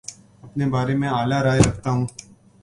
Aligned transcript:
اپنے 0.45 0.65
بارے 0.73 0.93
میں 0.99 1.09
اعلی 1.09 1.39
رائے 1.43 1.61
رکھتا 1.67 1.89
ہوں 1.91 2.05